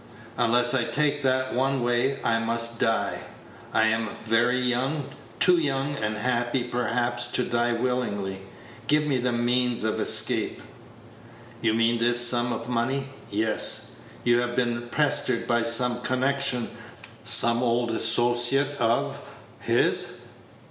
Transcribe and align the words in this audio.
Unless 0.35 0.73
I 0.73 0.83
take 0.83 1.21
that 1.21 1.53
one 1.53 1.83
way, 1.83 2.17
I 2.23 2.39
must 2.39 2.79
die. 2.79 3.19
I 3.71 3.83
am 3.85 4.09
very 4.25 4.57
young 4.57 5.03
too 5.39 5.59
young 5.59 5.95
and 5.97 6.15
happy, 6.15 6.63
perhaps, 6.63 7.27
to 7.33 7.43
die 7.43 7.73
willingly. 7.73 8.39
Give 8.87 9.05
me 9.05 9.19
the 9.19 9.31
means 9.31 9.83
of 9.83 9.99
escape." 9.99 10.63
"You 11.61 11.75
mean 11.75 11.99
this 11.99 12.25
sum 12.27 12.51
of 12.51 12.67
money?" 12.67 13.09
"Yes." 13.29 13.97
"You 14.23 14.39
have 14.39 14.55
been 14.55 14.89
pestered 14.89 15.45
by 15.47 15.61
some 15.61 16.01
connection 16.01 16.71
some 17.23 17.61
old 17.61 17.91
associate 17.91 18.75
of 18.79 19.21
his?" 19.59 20.29